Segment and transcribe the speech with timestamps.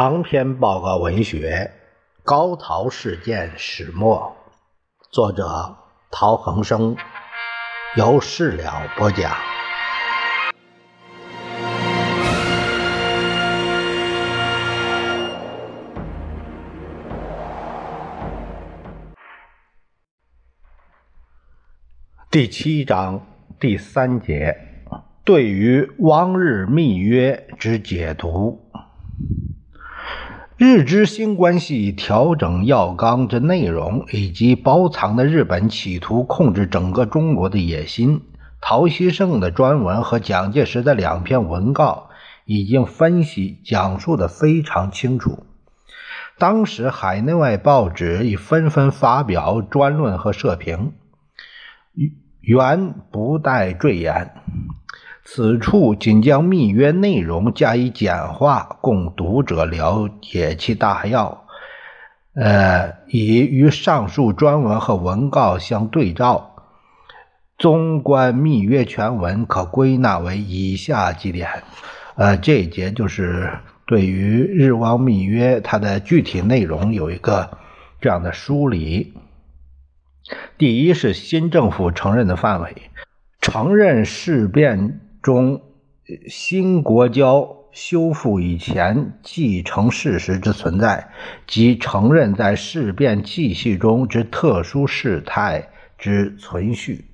[0.00, 1.72] 长篇报告文学
[2.22, 4.36] 《高陶事件始末》，
[5.10, 5.76] 作者
[6.08, 6.96] 陶恒生，
[7.96, 9.32] 由事了播讲。
[22.30, 23.26] 第七章
[23.58, 24.56] 第三节，
[25.24, 28.67] 对于汪日密约之解读。
[30.60, 38.22] 日之新关系调整要纲之内容，以及包藏的日本企图控制整个中国的野心，
[38.60, 42.10] 陶希圣的专文和蒋介石的两篇文告
[42.44, 45.46] 已经分析讲述的非常清楚。
[46.38, 50.94] 当时海内外报纸已纷纷发表专论和社评，
[52.40, 54.32] 原不待赘言。
[55.30, 61.44] 此处仅将密约内容加以简化，供读者了解其大要。
[62.34, 66.56] 呃，以与上述专文和文告相对照。
[67.58, 71.62] 综观密约全文，可归纳为以下几点。
[72.16, 73.50] 呃，这一节就是
[73.86, 77.58] 对于日汪密约它的具体内容有一个
[78.00, 79.12] 这样的梳理。
[80.56, 82.74] 第一是新政府承认的范围，
[83.42, 85.00] 承认事变。
[85.22, 85.60] 中
[86.28, 91.10] 新国交修复以前继承事实之存在，
[91.46, 97.04] 即承认在事变继续中之特殊事态之存续。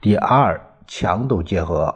[0.00, 1.94] 第二，强度结合，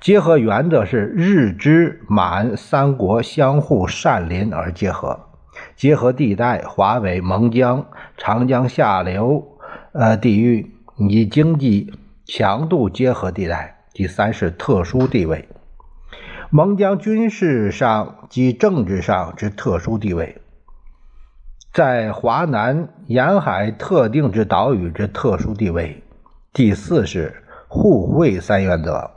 [0.00, 5.28] 结合原则是日之满三国相互善邻而结合，
[5.74, 9.58] 结合地带华北、蒙江、长江下流
[9.92, 11.92] 呃地域以经济
[12.24, 13.75] 强度结合地带。
[13.96, 15.48] 第三是特殊地位，
[16.50, 20.42] 蒙江军事上及政治上之特殊地位，
[21.72, 26.02] 在华南沿海特定之岛屿之特殊地位。
[26.52, 29.12] 第四是互惠三原则。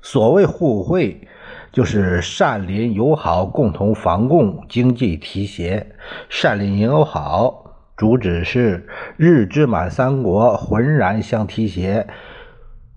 [0.00, 1.26] 所谓互惠，
[1.72, 5.96] 就是善邻友好，共同防共，经济提携。
[6.28, 7.64] 善邻友好，
[7.96, 12.06] 主旨是日之满三国浑然相提携。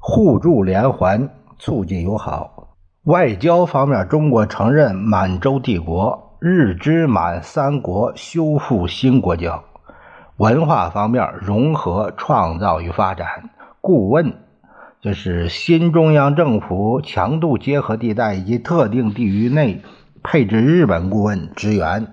[0.09, 1.29] 互助连环，
[1.59, 2.69] 促进友好。
[3.03, 9.65] 外交方面，中国承认满洲帝国，日之满三国修复新国交。
[10.37, 13.49] 文化方面，融合、创造与发展。
[13.81, 14.33] 顾问
[15.01, 19.81] 就是新中央政府强度结合地带以及特定地域内
[20.23, 22.07] 配置日本顾问职员。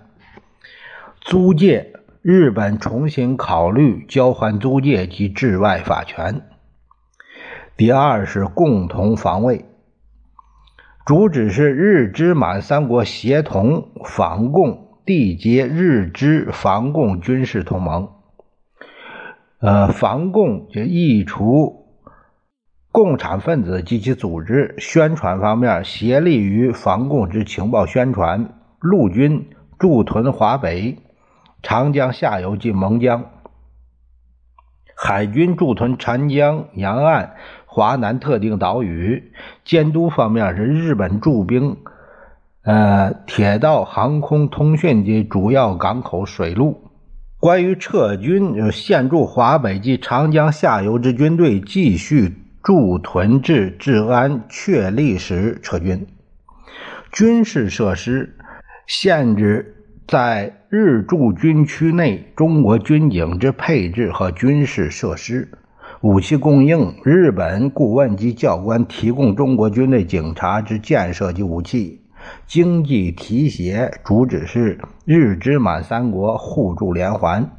[1.21, 6.43] 租界，日本重新考虑交换租界及治外法权。
[7.77, 9.65] 第二是共同防卫，
[11.05, 18.11] 主旨是日之满三国协同防共，缔结日之防共军事同盟。
[19.59, 21.87] 呃，防共就移除
[22.93, 28.61] 共产分子及其组织，宣传方面协力于防共之情报宣传。
[28.79, 30.99] 陆军驻屯华北、
[31.61, 33.31] 长江下游及蒙江，
[34.95, 37.35] 海军驻屯长江沿岸。
[37.75, 39.33] 华南特定岛屿
[39.65, 41.77] 监督方面是日本驻兵，
[42.63, 46.93] 呃，铁道、航空、通讯及主要港口水路。
[47.41, 52.33] 关于撤军，现驻华北及长江下游之军队继续
[52.63, 56.07] 驻屯至治安确立时撤军。
[57.11, 58.37] 军事设施
[58.87, 59.75] 限制
[60.07, 65.49] 在日驻军区内中国军警之配置和军事设施。
[66.05, 71.99] 武器供应，日本顾问及教官提供中国军队警察之建设及武器；
[72.47, 77.51] 经济提携，主旨是日之满三国互助连环，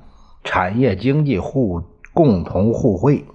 [0.44, 1.82] 产业经济互
[2.14, 3.26] 共同互惠，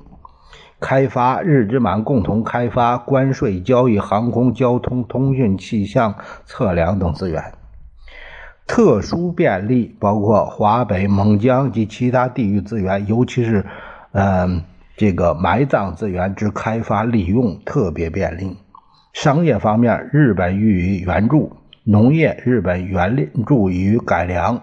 [0.79, 6.15] 开发日之满共同开发关税交易、航空交通、通讯、气象
[6.45, 7.43] 测量等资源。
[8.65, 13.67] 特殊便利包括华北、蒙江及其他地域资源，尤其是，
[14.13, 14.63] 嗯。
[15.01, 18.59] 这个埋葬资源之开发利用特别便利，
[19.15, 24.61] 商业方面日本予以援助，农业日本援助与改良，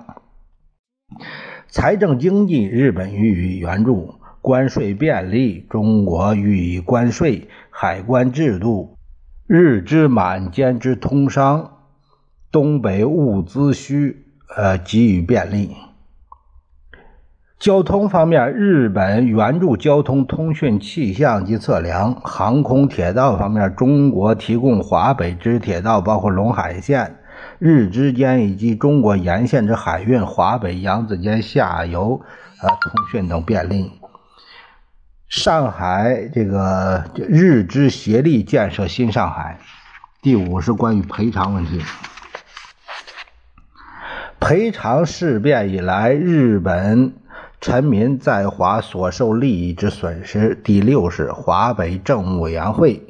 [1.67, 8.95] 财政经济日本予以援助，关税便利中国予以关税，海关制度
[9.47, 11.79] 日之满间之通商，
[12.51, 15.75] 东北物资需呃给予便利。
[17.59, 27.17] 交通方面，日本援助交通、通讯、气象及测量；航空、铁道方面，中国提供华北之铁道，包括陇海线，
[27.57, 32.21] 日之间以及中国沿线之海运、华北、扬子间下游
[32.61, 33.91] 啊通讯等便利。
[35.27, 39.57] 上海这个日之协力建设新上海。
[40.21, 41.81] 第五是关于赔偿问题。
[44.39, 47.13] 赔偿事变以来，日本
[47.59, 50.55] 臣民在华所受利益之损失。
[50.63, 53.03] 第六是华北政务委员会。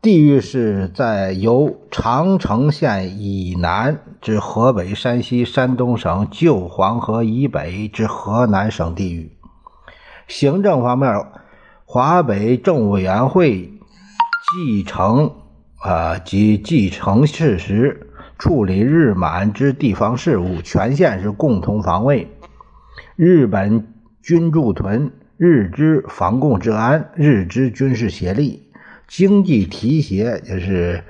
[0.00, 9.32] 地域是在由长城线以南至河北、山西、山东省旧黄河以北至河南省地域。
[10.28, 11.26] 行政方面，
[11.86, 13.72] 华北政务委员会
[14.52, 15.32] 继承
[15.80, 18.10] 啊及继承事实。
[18.36, 22.33] 处理日满之地方事务，全线是共同防卫。
[23.16, 23.86] 日本
[24.22, 28.72] 军驻屯，日之防共治安，日之军事协力，
[29.06, 31.04] 经济提携就是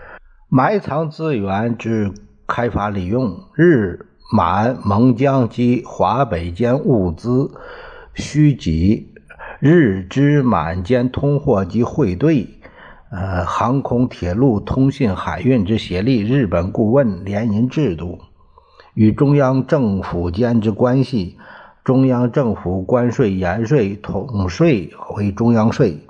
[0.51, 2.12] 埋藏资源之
[2.47, 3.35] 开发利用。
[3.55, 4.05] 日
[4.35, 7.51] 满蒙江及华北间物资
[8.12, 9.09] 需给，
[9.59, 12.47] 日之满间通货及汇兑。
[13.11, 18.19] 呃，航空、铁路、通信、海运之协力，日本顾问联营制度
[18.93, 21.39] 与中央政府间之关系，
[21.84, 26.00] 中央政府关税、盐税、统税为中央税，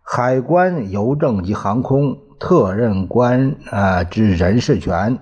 [0.00, 5.18] 海关、邮政及航空特任官啊之人事权，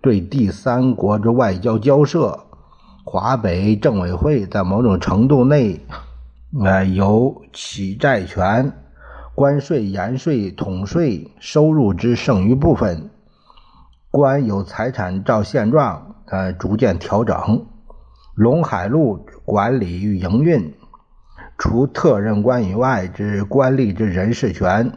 [0.00, 2.40] 对第三国之外交交涉，
[3.04, 5.80] 华北政委会在某种程度内
[6.64, 8.72] 啊有起债权。
[9.36, 13.08] 关税、盐税、统税收入之剩余部分，
[14.10, 17.64] 官有财产照现状，呃，逐渐调整。
[18.38, 20.72] 陇海路管理与营运，
[21.58, 24.92] 除特任官以外之官吏之人事权，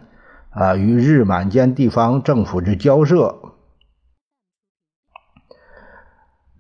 [0.52, 3.36] 啊，与日满间地方政府之交涉。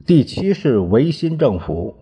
[0.07, 1.95] 第七是维新政府，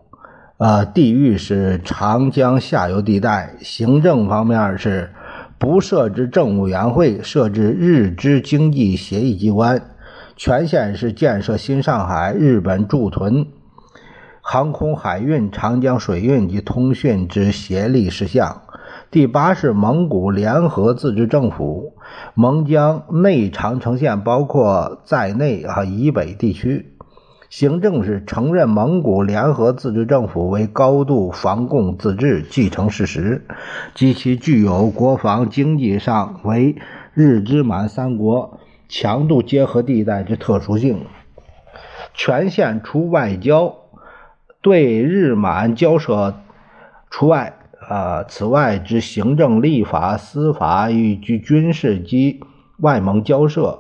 [0.58, 5.12] 啊，地域是长江下游地带，行政方面是。
[5.58, 9.82] 不设置政务委员会，设置日之经济协议机关，
[10.38, 13.46] 全线是建设新上海、日本驻屯、
[14.52, 18.64] 航空海运、长江水运及通讯之协力事项。
[19.12, 21.94] 第八是蒙古联合自治政府，
[22.34, 26.96] 蒙江内长城线包括在内啊以北地区。
[27.52, 33.46] 行政是承认蒙古联合自治政府为高度防共自治继承事实，
[33.94, 36.76] 及其具有国防经济上为
[37.14, 38.58] 日之满三国
[38.88, 41.06] 强度结合地带之特殊性。
[42.16, 43.76] 全线除外交
[44.62, 46.36] 对日满交涉
[47.10, 47.58] 除外，
[47.88, 52.42] 啊，此外之行政、立法、司法与军事及
[52.80, 53.80] 外蒙交涉。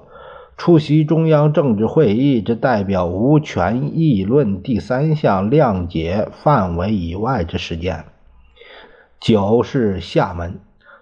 [0.58, 8.04] 出席中央政治会议之代表无权议论第三项谅解范围以外之事件。
[9.22, 10.60] 九是厦门，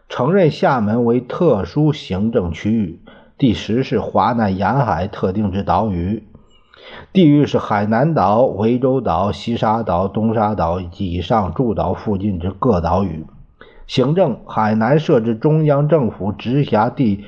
[0.10, 3.00] 承认厦门为特殊行政区域。
[3.38, 6.24] 第十是华南沿海特定之岛屿，
[7.14, 13.26] 地域是海南岛、涠洲岛、西沙岛、东沙岛及以上诸岛附近之各岛屿。
[13.88, 17.26] 行政，海南设置中央政府直辖地。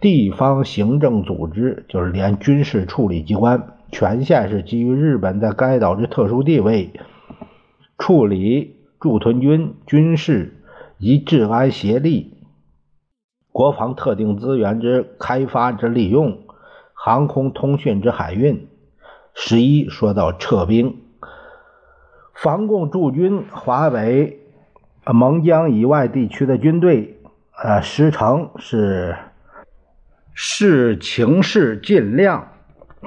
[0.00, 6.90] 地方行政组织就是连军事处理机关，权限是基于日本在该岛之特殊地位，
[7.98, 10.62] 处理驻屯军军事
[10.98, 12.32] 及治安协力、
[13.52, 16.38] 国防特定资源之开发之利用、
[16.94, 18.68] 航空通讯之海运。
[19.34, 20.96] 十一说到撤兵，
[22.34, 24.38] 防共驻军华北、
[25.04, 27.18] 蒙江以外地区的军队，
[27.62, 29.16] 呃，时程是。
[30.32, 32.52] 视情势，尽量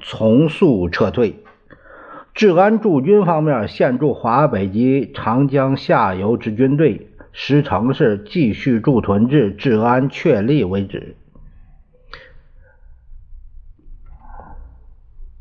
[0.04, 1.42] 从速撤退。
[2.36, 11.16] 治安驻军方面，现驻华北及长江下游之军队，时程是继续驻屯至治安确立为止。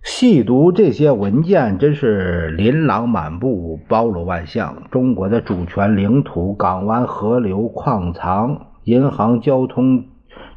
[0.02, 4.82] 细读这些文件，真是琳琅满目，包罗万象。
[4.90, 10.06] 中国的主权、领土、港湾、河流、矿藏、银行、交通、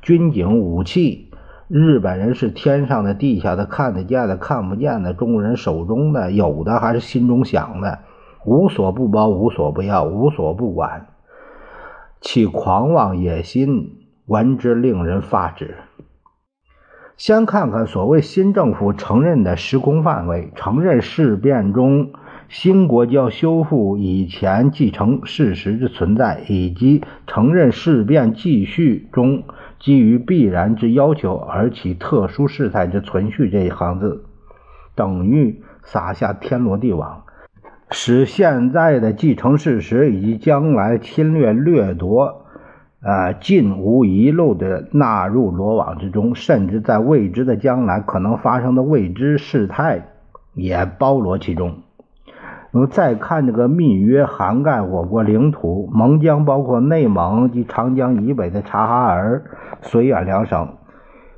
[0.01, 1.29] 军警、武器。
[1.67, 7.99] 日本人是天上的、地下的、看得见的、看不见的；中国人手中的、有的还是心中想的，
[8.45, 11.07] 无所不包、无所不要、无所不管，
[12.19, 13.91] 其狂妄野心，
[14.25, 15.75] 闻之令人发指。
[17.17, 22.11] 先看看所谓新政府承认的时空范围：承认事变中
[22.49, 29.43] 新国教修复以前继承事实之存在，以及承认事变继续中。
[29.77, 34.23] 基于必然之要求而起特殊事态之存续这一行字，
[34.95, 37.23] 等于撒下天罗地网，
[37.91, 42.44] 使现在的既成事实以及将来侵略掠夺，
[43.05, 50.07] 呃，尽无遗漏的纳入罗网之中，甚至在未知的将来可能发生的未知事态
[50.55, 51.75] 也包罗其中。
[52.71, 59.43] 那么再看这个密约，涵盖我国领土，蒙疆包括内蒙及长江以北的察哈尔、
[59.83, 60.69] 绥远两省；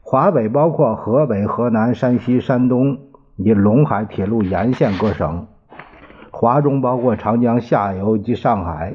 [0.02, 2.98] 华北包括河北、河南、山西、山东
[3.36, 5.48] 以及陇海铁路沿线各省；
[6.32, 8.94] 华中包括长江下游及上海；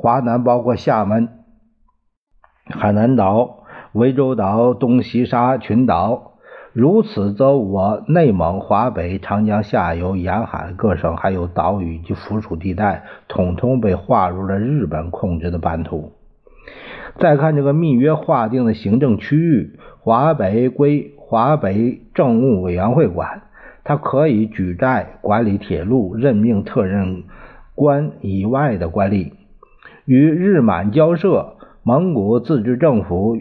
[0.00, 1.28] 华南包括厦门、
[2.64, 6.38] 海南岛、涠洲岛、东西沙群岛。
[6.72, 16.12] 如此，则我内蒙、华北、长江下游沿海各省，还有岛屿及附属地带，统统被划入了日本控制的版图。
[17.18, 23.42] 再看这个密约划定的行政区域，华北归华北政务委员会管，
[23.84, 27.24] 它可以举债、管理铁路、任命特任
[27.74, 29.32] 官以外的官吏，
[30.04, 31.54] 与日满交涉。
[31.82, 33.38] 蒙古自治政府。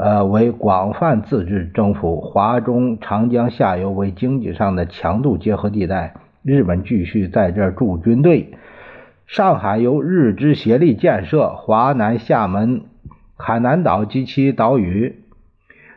[0.00, 8.54] 呃，为广泛自治政府，华中、长江下游为经济上的强度结合地带，日本继续在这驻军队。
[9.26, 12.82] 上海由日之协力建设，华南、厦门、
[13.36, 15.16] 海南岛及其岛屿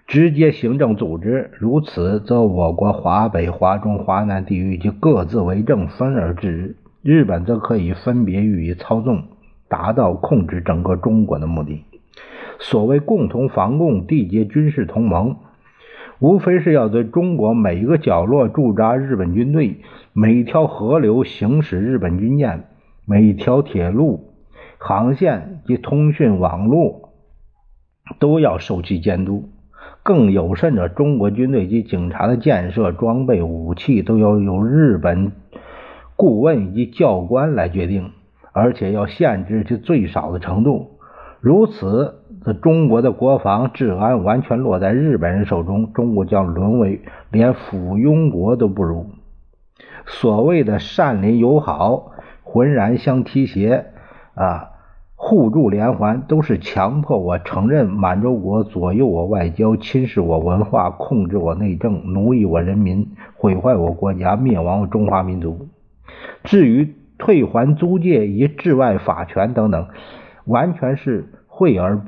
[0.07, 1.51] 直接行政组织。
[1.59, 6.75] 如此，则我国华北、华中、华南地域就各自为政，分而治之。
[7.03, 9.25] 日本则可以分别予以操纵，
[9.71, 11.85] 达到控制整个中国的目的。
[12.59, 15.37] 所谓共同防共、缔结军事同盟，
[16.19, 19.77] 无非是要在中国每一个角落驻扎日本军队，
[20.11, 22.65] 每一条河流行驶日本军舰，
[23.05, 24.33] 每一条铁路
[24.77, 27.09] 航线及通讯网络
[28.19, 29.49] 都要受其监督。
[30.03, 35.31] 更有甚者，中国军队及警察的建设、装备、武器都要由日本
[36.15, 38.11] 顾问以及教官来决定，
[38.51, 40.99] 而且要限制其最少的程度。
[41.39, 42.17] 如此。
[42.63, 49.11] 中国的国防治安完全落在日本人手中，中国将沦为连附庸国都不如。
[50.07, 53.85] 所谓的善邻友好、浑然相提携
[54.33, 54.71] 啊，
[55.15, 65.67] 互助连环，都是强迫我承认满洲国左右我外交、侵蚀我文化、控制我内政、奴役我人民、毁坏我国家、灭亡中华民族。
[66.43, 69.87] 至于退还租界以治外法权等等，
[70.43, 72.01] 完全是讳而。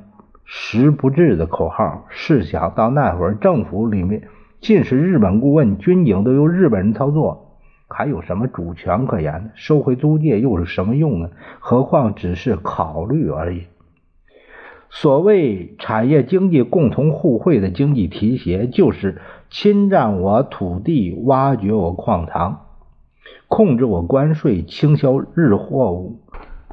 [0.46, 2.06] 实不至的口号。
[2.10, 4.28] 试想到那会儿，政府里面
[4.60, 9.52] 尽是日本顾问，军警都由日本人操作，还有什么主权可言？
[9.56, 11.30] 收回租界又是什么用呢？
[11.60, 13.64] 何况只是考虑而已。
[14.90, 22.63] 所谓产业经济共同互惠的经济提携，就是侵占我土地、挖掘我矿藏、
[23.56, 26.22] 控制我关税、倾销日货物、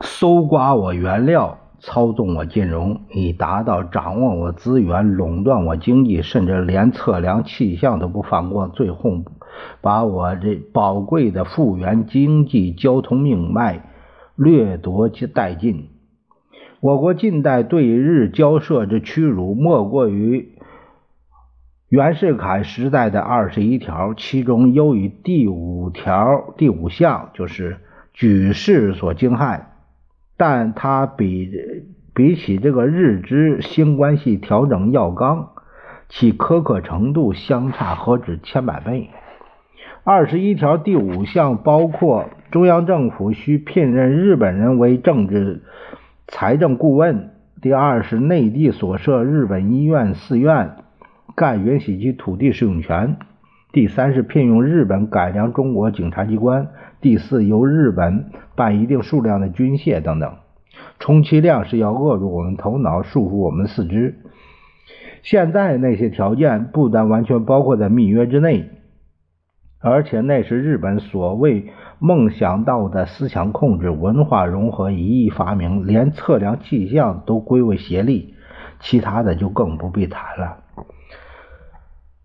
[0.00, 1.58] 搜刮我原料。
[1.82, 9.22] 操纵我金融，以达到掌握我资源、垄断我经济，甚至连测量气象都不放过，最后
[9.80, 13.88] 把我这宝贵的复原经济交通命脉
[14.36, 15.88] 掠夺其殆尽。
[16.80, 20.49] 我国近代对日交涉之屈辱，莫过于
[21.90, 27.78] 袁世凯时代的二十一条，其中优于第五条第五项，就是
[28.12, 29.62] 举世所惊骇。
[30.36, 31.50] 但它比
[32.14, 35.48] 比起这个日之新关系调整要纲，
[36.08, 39.10] 其苛刻程度相差何止千百倍。
[40.04, 45.64] 二十一条第五项包括中央政府需聘任日本人为政治
[46.28, 47.30] 财政顾问；
[47.60, 50.76] 第二是内地所设日本医院、寺院，
[51.40, 53.16] 干允许其土地使用权；
[53.72, 56.68] 第三是聘用日本改良中国警察机关。
[57.00, 60.34] 第四，由日本办一定数量的军械等等，
[60.98, 64.16] 充其量是要扼住我们头脑，束缚我们四肢。
[65.22, 68.68] 现在那些条件不但完全包括在密约之内，
[69.80, 78.34] 而且那是日本所谓梦想到的思想控制、文化融合、一艺发明，连测量气象都归为协力，
[78.78, 80.59] 其他的就更不必谈了。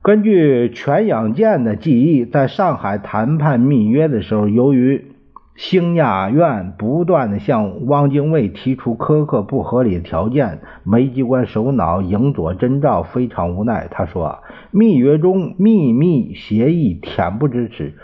[0.05, 5.07] 根据全养健的记忆，在上海谈判密约的时候，由于
[5.55, 13.87] 兴亚院不断的向汪精卫提出苛刻不合理的条件，梅机关首脑影佐真照非常无奈。
[13.89, 17.95] 他说：“密约中秘密协议恬不知耻，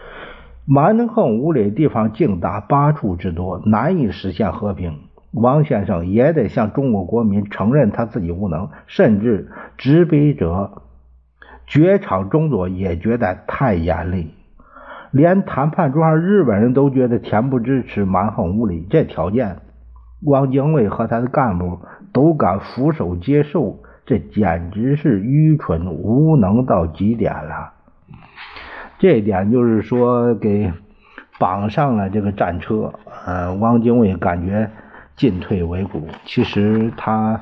[0.65, 4.93] 蛮横无理的地方竟达八处之多，难以实现和平。
[5.33, 10.81] 王先生也得向中国国民承认他自己无能，甚至执笔者
[11.71, 14.33] 绝场中佐也觉得太严厉。
[15.09, 19.59] 连谈判桌上日本人都觉得恬不知耻、蛮横无理，这条件，
[20.25, 21.79] 汪精卫和他的干部
[22.11, 27.71] 都敢俯首接受，这简直是愚蠢无能到极点了。
[28.99, 30.73] 这一点就是说给
[31.39, 32.93] 绑上了这个战车，
[33.25, 34.69] 呃，汪精卫感觉
[35.15, 36.05] 进退维谷。
[36.25, 37.39] 其实他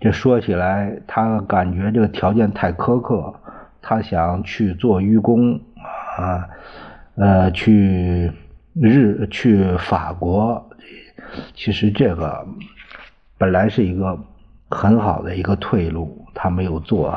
[0.00, 3.34] 这说起来，他感觉这个条件太苛刻，
[3.82, 5.60] 他想去做愚公
[6.16, 6.48] 啊，
[7.16, 8.32] 呃，去
[8.72, 10.70] 日去法国，
[11.54, 12.46] 其实这个
[13.36, 14.18] 本来是一个
[14.70, 17.14] 很好的一个退路，他没有做。